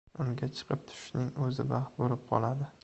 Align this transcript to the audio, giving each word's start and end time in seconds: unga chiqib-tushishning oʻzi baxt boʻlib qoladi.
unga 0.23 0.47
chiqib-tushishning 0.59 1.29
oʻzi 1.49 1.69
baxt 1.75 1.99
boʻlib 2.03 2.27
qoladi. 2.35 2.77